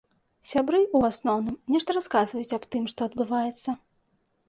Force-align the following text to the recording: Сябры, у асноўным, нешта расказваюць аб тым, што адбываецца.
Сябры, 0.51 0.79
у 0.99 1.01
асноўным, 1.09 1.59
нешта 1.75 1.89
расказваюць 1.99 2.55
аб 2.61 2.69
тым, 2.75 2.83
што 2.97 3.11
адбываецца. 3.11 3.81